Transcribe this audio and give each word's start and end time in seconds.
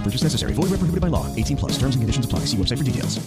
No 0.00 0.04
purchase 0.04 0.24
necessary. 0.24 0.54
Void 0.54 0.70
where 0.70 0.78
prohibited 0.78 1.02
by 1.02 1.10
law. 1.10 1.26
18 1.36 1.58
plus. 1.58 1.72
Terms 1.72 1.94
and 1.94 2.02
conditions 2.02 2.24
apply. 2.24 2.46
See 2.46 2.56
website 2.56 2.78
for 2.78 2.84
details. 2.84 3.20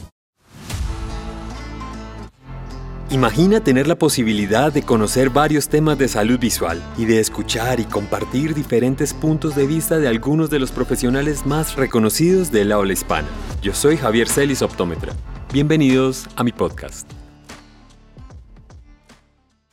Imagina 3.11 3.63
tener 3.63 3.87
la 3.87 3.93
posibilidad 3.93 4.73
de 4.73 4.81
conocer 4.81 5.29
varios 5.29 5.69
temas 5.69 5.99
de 5.99 6.07
salud 6.07 6.39
visual 6.39 6.81
y 6.97 7.05
de 7.05 7.19
escuchar 7.19 7.79
y 7.79 7.83
compartir 7.83 8.55
diferentes 8.55 9.13
puntos 9.13 9.55
de 9.55 9.67
vista 9.67 9.99
de 9.99 10.07
algunos 10.07 10.49
de 10.49 10.57
los 10.57 10.71
profesionales 10.71 11.45
más 11.45 11.75
reconocidos 11.75 12.51
del 12.51 12.71
habla 12.71 12.93
hispana. 12.93 13.27
Yo 13.61 13.75
soy 13.75 13.97
Javier 13.97 14.27
Celis, 14.27 14.63
optómetra. 14.63 15.13
Bienvenidos 15.53 16.25
a 16.35 16.43
mi 16.43 16.53
podcast. 16.53 17.07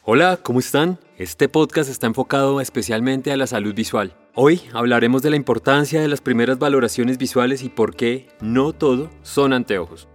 Hola, 0.02 0.38
¿cómo 0.42 0.58
están? 0.58 0.98
Este 1.16 1.48
podcast 1.48 1.88
está 1.88 2.06
enfocado 2.06 2.60
especialmente 2.60 3.32
a 3.32 3.38
la 3.38 3.46
salud 3.46 3.74
visual. 3.74 4.19
Hoy 4.36 4.60
hablaremos 4.72 5.22
de 5.22 5.30
la 5.30 5.36
importancia 5.36 6.00
de 6.00 6.06
las 6.06 6.20
primeras 6.20 6.60
valoraciones 6.60 7.18
visuales 7.18 7.64
y 7.64 7.68
por 7.68 7.96
qué 7.96 8.28
no 8.40 8.72
todo 8.72 9.10
son 9.22 9.52
anteojos. 9.52 10.06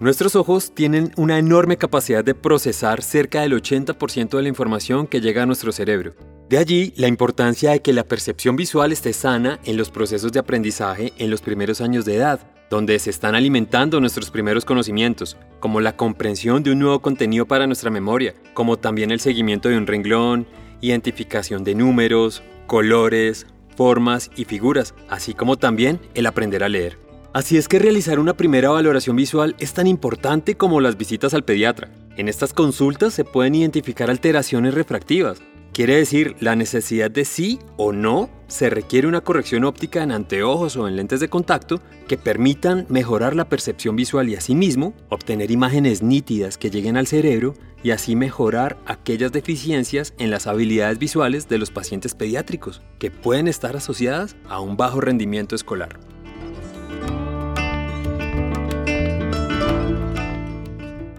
Nuestros 0.00 0.34
ojos 0.34 0.74
tienen 0.74 1.12
una 1.16 1.38
enorme 1.38 1.76
capacidad 1.76 2.24
de 2.24 2.34
procesar 2.34 3.02
cerca 3.02 3.42
del 3.42 3.52
80% 3.52 4.36
de 4.36 4.42
la 4.42 4.48
información 4.48 5.06
que 5.06 5.20
llega 5.20 5.44
a 5.44 5.46
nuestro 5.46 5.70
cerebro. 5.70 6.14
De 6.48 6.58
allí 6.58 6.92
la 6.96 7.06
importancia 7.06 7.70
de 7.70 7.82
que 7.82 7.92
la 7.92 8.02
percepción 8.02 8.56
visual 8.56 8.90
esté 8.90 9.12
sana 9.12 9.60
en 9.64 9.76
los 9.76 9.90
procesos 9.90 10.32
de 10.32 10.40
aprendizaje 10.40 11.12
en 11.18 11.30
los 11.30 11.40
primeros 11.40 11.80
años 11.80 12.04
de 12.04 12.16
edad, 12.16 12.40
donde 12.68 12.98
se 12.98 13.10
están 13.10 13.36
alimentando 13.36 14.00
nuestros 14.00 14.32
primeros 14.32 14.64
conocimientos, 14.64 15.36
como 15.60 15.80
la 15.80 15.96
comprensión 15.96 16.64
de 16.64 16.72
un 16.72 16.80
nuevo 16.80 17.00
contenido 17.00 17.46
para 17.46 17.68
nuestra 17.68 17.90
memoria, 17.92 18.34
como 18.54 18.76
también 18.76 19.12
el 19.12 19.20
seguimiento 19.20 19.68
de 19.68 19.78
un 19.78 19.86
renglón, 19.86 20.48
identificación 20.80 21.64
de 21.64 21.74
números, 21.74 22.42
colores, 22.68 23.48
formas 23.76 24.30
y 24.36 24.44
figuras, 24.44 24.94
así 25.08 25.34
como 25.34 25.56
también 25.56 25.98
el 26.14 26.26
aprender 26.26 26.62
a 26.62 26.68
leer. 26.68 26.98
Así 27.32 27.56
es 27.56 27.66
que 27.66 27.80
realizar 27.80 28.20
una 28.20 28.34
primera 28.34 28.70
valoración 28.70 29.16
visual 29.16 29.56
es 29.58 29.72
tan 29.74 29.88
importante 29.88 30.54
como 30.54 30.80
las 30.80 30.96
visitas 30.96 31.34
al 31.34 31.44
pediatra. 31.44 31.90
En 32.16 32.28
estas 32.28 32.52
consultas 32.52 33.12
se 33.14 33.24
pueden 33.24 33.56
identificar 33.56 34.10
alteraciones 34.10 34.74
refractivas, 34.74 35.40
quiere 35.72 35.96
decir 35.96 36.36
la 36.40 36.56
necesidad 36.56 37.10
de 37.10 37.24
sí 37.24 37.58
o 37.76 37.92
no 37.92 38.30
se 38.48 38.70
requiere 38.70 39.06
una 39.06 39.20
corrección 39.20 39.64
óptica 39.64 40.02
en 40.02 40.10
anteojos 40.10 40.76
o 40.76 40.88
en 40.88 40.96
lentes 40.96 41.20
de 41.20 41.28
contacto 41.28 41.80
que 42.08 42.16
permitan 42.16 42.86
mejorar 42.88 43.36
la 43.36 43.48
percepción 43.48 43.94
visual 43.94 44.28
y 44.28 44.36
asimismo 44.36 44.94
obtener 45.10 45.50
imágenes 45.50 46.02
nítidas 46.02 46.56
que 46.56 46.70
lleguen 46.70 46.96
al 46.96 47.06
cerebro 47.06 47.54
y 47.82 47.90
así 47.90 48.16
mejorar 48.16 48.78
aquellas 48.86 49.32
deficiencias 49.32 50.14
en 50.18 50.30
las 50.30 50.46
habilidades 50.46 50.98
visuales 50.98 51.48
de 51.48 51.58
los 51.58 51.70
pacientes 51.70 52.14
pediátricos 52.14 52.82
que 52.98 53.10
pueden 53.10 53.46
estar 53.48 53.76
asociadas 53.76 54.34
a 54.48 54.60
un 54.60 54.76
bajo 54.76 55.00
rendimiento 55.00 55.54
escolar. 55.54 56.00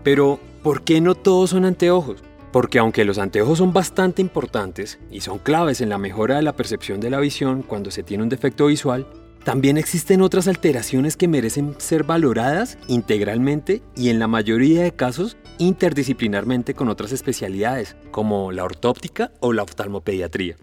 Pero, 0.04 0.40
¿por 0.64 0.82
qué 0.82 1.02
no 1.02 1.14
todos 1.14 1.52
son 1.52 1.66
anteojos? 1.66 2.24
Porque 2.52 2.80
aunque 2.80 3.06
los 3.06 3.18
anteojos 3.18 3.60
son 3.60 3.74
bastante 3.74 4.22
importantes 4.22 5.00
y 5.12 5.22
son 5.22 5.38
claves 5.38 5.82
en 5.82 5.90
la 5.90 5.98
mejora 5.98 6.38
de 6.38 6.42
la 6.42 6.56
percepción 6.56 7.00
de 7.00 7.10
la 7.10 7.20
visión 7.20 7.62
cuando 7.62 7.92
se 7.92 8.04
tiene 8.04 8.24
un 8.24 8.30
defecto 8.30 8.68
visual, 8.68 9.08
también 9.44 9.78
existen 9.78 10.22
otras 10.22 10.48
alteraciones 10.48 11.16
que 11.16 11.28
merecen 11.28 11.76
ser 11.78 12.04
valoradas 12.04 12.78
integralmente 12.88 13.82
y 13.96 14.10
en 14.10 14.20
la 14.20 14.28
mayoría 14.28 14.84
de 14.84 14.92
casos 14.92 15.38
interdisciplinarmente 15.60 16.74
con 16.74 16.90
otras 16.90 17.12
especialidades, 17.12 17.96
como 18.12 18.52
la 18.52 18.64
ortóptica 18.64 19.32
o 19.40 19.54
la 19.54 19.64
oftalmopediatría. 19.64 20.56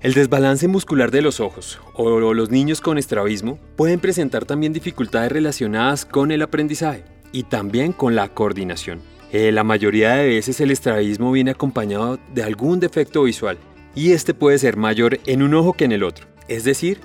El 0.00 0.14
desbalance 0.14 0.66
muscular 0.68 1.10
de 1.10 1.20
los 1.20 1.40
ojos 1.40 1.78
o 1.94 2.32
los 2.32 2.50
niños 2.50 2.80
con 2.80 2.96
estrabismo 2.96 3.58
pueden 3.76 4.00
presentar 4.00 4.46
también 4.46 4.72
dificultades 4.72 5.30
relacionadas 5.30 6.06
con 6.06 6.30
el 6.30 6.40
aprendizaje 6.40 7.04
y 7.32 7.42
también 7.42 7.92
con 7.92 8.14
la 8.14 8.28
coordinación. 8.28 9.09
Eh, 9.32 9.52
la 9.52 9.62
mayoría 9.62 10.14
de 10.14 10.26
veces 10.26 10.60
el 10.60 10.72
estrabismo 10.72 11.30
viene 11.30 11.52
acompañado 11.52 12.18
de 12.34 12.42
algún 12.42 12.80
defecto 12.80 13.22
visual 13.22 13.58
y 13.94 14.10
este 14.10 14.34
puede 14.34 14.58
ser 14.58 14.76
mayor 14.76 15.20
en 15.24 15.42
un 15.42 15.54
ojo 15.54 15.72
que 15.72 15.84
en 15.84 15.92
el 15.92 16.02
otro, 16.02 16.26
es 16.48 16.64
decir, 16.64 16.98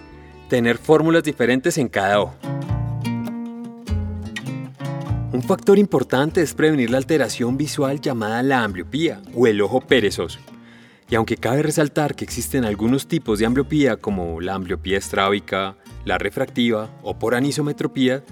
tener 0.50 0.80
fórmulas 0.80 1.22
diferentes 1.22 1.78
en 1.78 1.88
cada 1.88 2.22
ojo. 2.22 2.36
Un 5.32 5.44
factor 5.44 5.78
importante 5.78 6.42
es 6.42 6.56
prevenir 6.56 6.90
la 6.90 6.98
alteración 6.98 7.58
visual 7.58 8.02
llamada 8.02 8.42
la 8.42 8.64
ambliopía 8.64 9.22
o 9.36 9.46
el 9.46 9.62
ojo 9.62 9.82
perezoso. 9.82 10.40
Y 11.08 11.14
aunque 11.16 11.38
cabe 11.38 11.62
resaltar 11.62 12.16
que 12.16 12.24
existen 12.24 12.66
algunos 12.66 13.08
tipos 13.08 13.38
de 13.38 13.46
ambliopía 13.46 13.98
como 13.98 14.42
la 14.42 14.56
ambliopía 14.56 14.98
estrábica, 14.98 15.76
la 16.06 16.18
refractiva 16.18 16.90
o 17.04 17.20
por 17.20 17.36
anisometropía, 17.36 18.24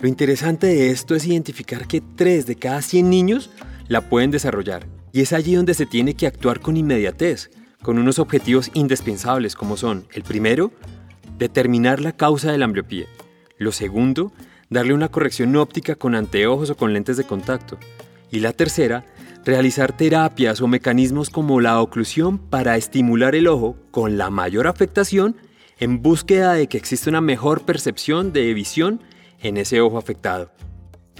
lo 0.00 0.08
interesante 0.08 0.68
de 0.68 0.90
esto 0.90 1.14
es 1.14 1.26
identificar 1.26 1.88
que 1.88 2.00
3 2.00 2.46
de 2.46 2.56
cada 2.56 2.82
100 2.82 3.10
niños 3.10 3.50
la 3.88 4.08
pueden 4.08 4.30
desarrollar. 4.30 4.86
Y 5.12 5.22
es 5.22 5.32
allí 5.32 5.54
donde 5.54 5.74
se 5.74 5.86
tiene 5.86 6.14
que 6.14 6.26
actuar 6.26 6.60
con 6.60 6.76
inmediatez, 6.76 7.50
con 7.82 7.98
unos 7.98 8.18
objetivos 8.18 8.70
indispensables 8.74 9.56
como 9.56 9.76
son, 9.76 10.06
el 10.12 10.22
primero, 10.22 10.70
determinar 11.36 12.00
la 12.00 12.12
causa 12.12 12.52
de 12.52 12.58
la 12.58 12.66
ambliopía. 12.66 13.06
Lo 13.58 13.72
segundo, 13.72 14.32
darle 14.70 14.94
una 14.94 15.08
corrección 15.08 15.56
óptica 15.56 15.96
con 15.96 16.14
anteojos 16.14 16.70
o 16.70 16.76
con 16.76 16.92
lentes 16.92 17.16
de 17.16 17.24
contacto. 17.24 17.78
Y 18.30 18.40
la 18.40 18.52
tercera, 18.52 19.04
realizar 19.44 19.96
terapias 19.96 20.60
o 20.60 20.68
mecanismos 20.68 21.30
como 21.30 21.60
la 21.60 21.80
oclusión 21.80 22.38
para 22.38 22.76
estimular 22.76 23.34
el 23.34 23.48
ojo 23.48 23.76
con 23.90 24.16
la 24.16 24.30
mayor 24.30 24.68
afectación 24.68 25.36
en 25.80 26.02
búsqueda 26.02 26.52
de 26.52 26.68
que 26.68 26.76
exista 26.76 27.10
una 27.10 27.20
mejor 27.20 27.64
percepción 27.64 28.32
de 28.32 28.52
visión 28.54 29.00
en 29.40 29.56
ese 29.56 29.80
ojo 29.80 29.98
afectado. 29.98 30.52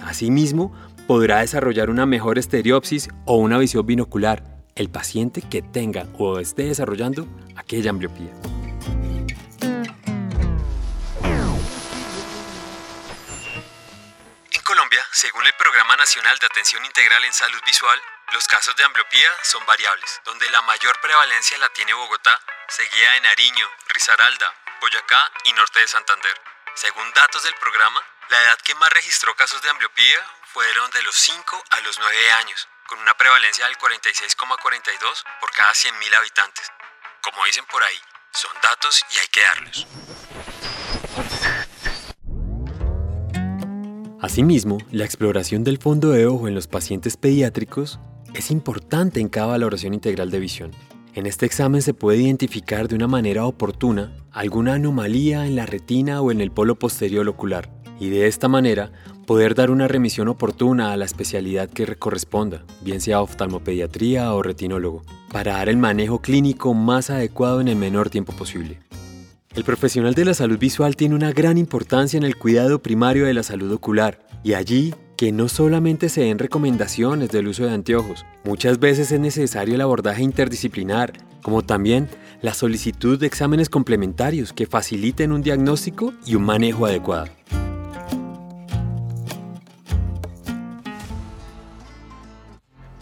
Asimismo, 0.03 0.73
podrá 1.07 1.41
desarrollar 1.41 1.91
una 1.91 2.07
mejor 2.07 2.39
estereopsis 2.39 3.09
o 3.25 3.37
una 3.37 3.59
visión 3.59 3.87
binocular 3.87 4.45
el 4.79 4.91
paciente 4.91 5.43
que 5.43 5.61
tenga 5.61 6.07
o 6.19 6.39
esté 6.39 6.65
desarrollando 6.65 7.27
aquella 7.57 7.91
ambliopía. 7.91 8.31
En 14.53 14.63
Colombia, 14.63 15.03
según 15.13 15.45
el 15.47 15.53
Programa 15.59 15.97
Nacional 15.97 16.39
de 16.39 16.47
Atención 16.47 16.85
Integral 16.85 17.25
en 17.25 17.33
Salud 17.33 17.61
Visual, 17.67 17.99
los 18.33 18.47
casos 18.47 18.77
de 18.77 18.85
ambliopía 18.85 19.29
son 19.43 19.65
variables, 19.67 20.21
donde 20.25 20.49
la 20.51 20.63
mayor 20.63 20.95
prevalencia 21.01 21.59
la 21.59 21.71
tiene 21.71 21.95
Bogotá, 21.95 22.39
seguida 22.69 23.13
de 23.15 23.21
Nariño, 23.23 23.67
Risaralda, 23.89 24.55
Boyacá 24.81 25.33
y 25.45 25.53
norte 25.55 25.81
de 25.81 25.89
Santander. 25.89 26.35
Según 26.81 27.11
datos 27.13 27.43
del 27.43 27.55
programa, 27.59 27.99
la 28.31 28.41
edad 28.41 28.59
que 28.63 28.73
más 28.77 28.89
registró 28.91 29.35
casos 29.35 29.61
de 29.63 29.69
ambliopía 29.69 30.23
fueron 30.45 30.89
de 30.93 31.03
los 31.03 31.17
5 31.17 31.65
a 31.71 31.81
los 31.81 31.99
9 31.99 32.31
años, 32.39 32.69
con 32.87 33.01
una 33.01 33.15
prevalencia 33.15 33.67
del 33.67 33.77
46,42 33.79 35.25
por 35.41 35.51
cada 35.51 35.73
100.000 35.73 36.15
habitantes. 36.15 36.71
Como 37.21 37.45
dicen 37.47 37.65
por 37.67 37.83
ahí, 37.83 37.99
son 38.31 38.53
datos 38.63 39.05
y 39.11 39.19
hay 39.19 39.27
que 39.27 39.41
darlos. 39.41 39.87
Asimismo, 44.23 44.79
la 44.93 45.05
exploración 45.05 45.65
del 45.65 45.79
fondo 45.79 46.11
de 46.11 46.29
ojo 46.29 46.47
en 46.47 46.55
los 46.55 46.69
pacientes 46.69 47.17
pediátricos 47.17 47.99
es 48.35 48.53
importante 48.53 49.19
en 49.19 49.29
cada 49.31 49.49
valoración 49.49 49.95
integral 49.95 50.31
de 50.31 50.39
visión. 50.39 50.98
En 51.19 51.27
este 51.27 51.47
examen 51.47 51.83
se 51.83 51.95
puede 51.95 52.23
identificar 52.23 52.87
de 52.87 52.95
una 52.95 53.09
manera 53.09 53.45
oportuna 53.45 54.13
alguna 54.31 54.75
anomalía 54.75 55.47
en 55.47 55.57
la 55.57 55.67
retina 55.67 56.21
o 56.21 56.31
en 56.31 56.41
el 56.41 56.53
polo 56.53 56.77
posterior 56.79 57.29
ocular 57.29 57.69
y 57.99 58.09
de 58.09 58.29
esta 58.29 58.47
manera 58.47 58.93
poder 59.27 59.57
dar 59.57 59.73
una 59.73 59.89
remisión 59.89 60.29
oportuna 60.29 60.93
a 60.93 60.97
la 60.97 61.07
especialidad 61.07 61.69
que 61.71 61.97
corresponda, 61.97 62.63
bien 62.83 63.01
sea 63.01 63.21
oftalmopediatría 63.21 64.33
o 64.33 64.45
retinólogo, 64.45 65.03
para 65.33 65.55
dar 65.55 65.69
el 65.69 65.79
manejo 65.79 66.23
clínico 66.23 66.73
más 66.73 67.11
adecuado 67.11 67.61
en 67.61 67.67
el 67.67 67.75
menor 67.75 68.11
tiempo 68.11 68.33
posible. 68.33 68.79
El 69.57 69.65
profesional 69.65 70.15
de 70.15 70.25
la 70.25 70.35
salud 70.35 70.57
visual 70.57 70.95
tiene 70.95 71.17
una 71.17 71.33
gran 71.33 71.59
importancia 71.59 72.17
en 72.17 72.23
el 72.23 72.37
cuidado 72.37 72.81
primario 72.81 73.27
de 73.27 73.35
la 73.35 73.43
salud 73.43 73.73
ocular 73.73 74.25
y 74.45 74.55
allí 74.55 74.95
que 75.19 75.33
no 75.33 75.49
solamente 75.49 76.09
se 76.11 76.21
den 76.21 76.39
recomendaciones 76.39 77.31
del 77.31 77.49
uso 77.49 77.65
de 77.65 77.73
anteojos, 77.73 78.25
muchas 78.45 78.79
veces 78.79 79.11
es 79.11 79.19
necesario 79.19 79.75
el 79.75 79.81
abordaje 79.81 80.23
interdisciplinar, 80.23 81.13
como 81.43 81.63
también 81.63 82.09
la 82.41 82.55
solicitud 82.55 83.19
de 83.19 83.27
exámenes 83.27 83.69
complementarios 83.69 84.53
que 84.53 84.69
faciliten 84.69 85.33
un 85.33 85.43
diagnóstico 85.43 86.15
y 86.25 86.37
un 86.37 86.45
manejo 86.45 86.87
adecuado. 86.87 87.27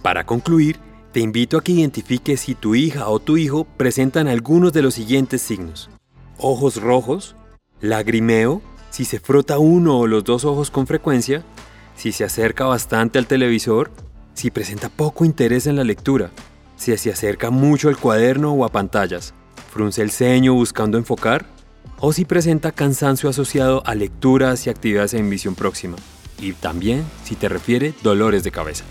Para 0.01 0.25
concluir, 0.25 0.79
te 1.13 1.21
invito 1.21 1.59
a 1.59 1.63
que 1.63 1.73
identifiques 1.73 2.41
si 2.41 2.55
tu 2.55 2.75
hija 2.75 3.11
o 3.11 3.19
tu 3.19 3.37
hijo 3.37 3.65
presentan 3.77 4.27
algunos 4.27 4.73
de 4.73 4.81
los 4.81 4.95
siguientes 4.95 5.43
signos. 5.43 5.91
Ojos 6.39 6.81
rojos, 6.81 7.37
lagrimeo, 7.83 8.63
si 8.89 9.05
se 9.05 9.21
frota 9.21 9.59
uno 9.59 9.99
o 9.99 10.07
los 10.07 10.25
dos 10.25 10.47
ojos 10.47 10.71
con 10.71 10.87
frecuencia, 10.87 11.45
si 11.97 12.13
se 12.13 12.25
acerca 12.25 12.65
bastante 12.65 13.19
al 13.19 13.27
televisor, 13.27 13.91
si 14.35 14.51
presenta 14.51 14.89
poco 14.89 15.25
interés 15.25 15.67
en 15.67 15.77
la 15.77 15.85
lectura, 15.85 16.31
si 16.77 16.97
se 16.97 17.11
acerca 17.11 17.51
mucho 17.51 17.89
al 17.89 17.97
cuaderno 17.97 18.53
o 18.53 18.65
a 18.65 18.69
pantallas, 18.71 19.35
frunce 19.73 20.03
el 20.03 20.11
ceño 20.11 20.55
buscando 20.55 20.99
enfocar, 20.99 21.47
o 21.99 22.13
si 22.13 22.25
presenta 22.25 22.73
cansancio 22.73 23.31
asociado 23.31 23.83
a 23.87 23.95
lecturas 23.95 24.67
y 24.67 24.71
actividades 24.71 25.15
en 25.15 25.31
visión 25.31 25.55
próxima, 25.55 25.97
y 26.39 26.53
también 26.53 27.05
si 27.25 27.35
te 27.35 27.49
refiere 27.49 27.95
dolores 28.03 28.45
de 28.45 28.51
cabeza. 28.51 28.85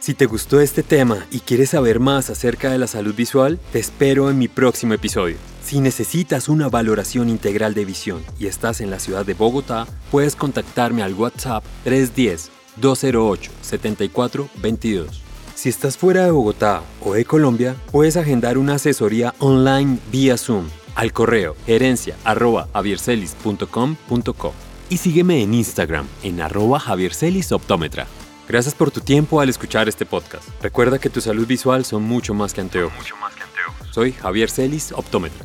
Si 0.00 0.14
te 0.14 0.26
gustó 0.26 0.60
este 0.60 0.82
tema 0.82 1.26
y 1.30 1.40
quieres 1.40 1.70
saber 1.70 2.00
más 2.00 2.30
acerca 2.30 2.70
de 2.70 2.78
la 2.78 2.86
salud 2.86 3.14
visual, 3.14 3.58
te 3.72 3.78
espero 3.78 4.30
en 4.30 4.38
mi 4.38 4.48
próximo 4.48 4.94
episodio. 4.94 5.36
Si 5.66 5.80
necesitas 5.80 6.48
una 6.48 6.68
valoración 6.68 7.28
integral 7.28 7.74
de 7.74 7.84
visión 7.84 8.22
y 8.38 8.46
estás 8.46 8.80
en 8.80 8.88
la 8.88 9.00
ciudad 9.00 9.26
de 9.26 9.34
Bogotá, 9.34 9.88
puedes 10.12 10.36
contactarme 10.36 11.02
al 11.02 11.14
WhatsApp 11.14 11.64
310-208-7422. 12.78 15.08
Si 15.56 15.68
estás 15.68 15.98
fuera 15.98 16.24
de 16.24 16.30
Bogotá 16.30 16.82
o 17.00 17.14
de 17.14 17.24
Colombia, 17.24 17.74
puedes 17.90 18.16
agendar 18.16 18.58
una 18.58 18.74
asesoría 18.74 19.34
online 19.40 19.98
vía 20.12 20.38
Zoom 20.38 20.68
al 20.94 21.12
correo 21.12 21.56
gerencia 21.66 22.14
y 24.88 24.98
sígueme 24.98 25.42
en 25.42 25.52
Instagram 25.52 26.06
en 26.22 26.42
arroba 26.42 26.78
javiercelisoptómetra. 26.78 28.06
Gracias 28.48 28.76
por 28.76 28.92
tu 28.92 29.00
tiempo 29.00 29.40
al 29.40 29.48
escuchar 29.48 29.88
este 29.88 30.06
podcast. 30.06 30.44
Recuerda 30.62 31.00
que 31.00 31.10
tu 31.10 31.20
salud 31.20 31.44
visual 31.44 31.84
son 31.84 32.04
mucho 32.04 32.34
más 32.34 32.54
que 32.54 32.60
anteojos. 32.60 33.04
Soy 33.96 34.12
Javier 34.12 34.50
Celis, 34.50 34.92
optómetra. 34.92 35.42